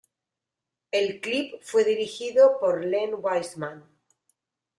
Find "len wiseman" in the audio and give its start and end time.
2.83-3.85